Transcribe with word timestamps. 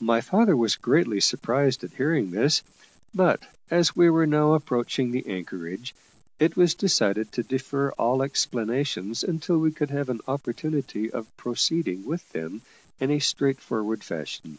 My 0.00 0.22
father 0.22 0.56
was 0.56 0.74
greatly 0.76 1.20
surprised 1.20 1.84
at 1.84 1.92
hearing 1.92 2.30
this, 2.30 2.62
but 3.14 3.42
as 3.70 3.94
we 3.94 4.08
were 4.08 4.26
now 4.26 4.54
approaching 4.54 5.10
the 5.10 5.26
anchorage, 5.26 5.94
it 6.38 6.56
was 6.56 6.72
decided 6.74 7.30
to 7.32 7.42
defer 7.42 7.90
all 7.98 8.22
explanations 8.22 9.22
until 9.22 9.58
we 9.58 9.70
could 9.70 9.90
have 9.90 10.08
an 10.08 10.22
opportunity 10.26 11.10
of 11.10 11.26
proceeding 11.36 12.06
with 12.06 12.26
them 12.32 12.62
in 12.98 13.10
a 13.10 13.18
straightforward 13.18 14.02
fashion. 14.02 14.56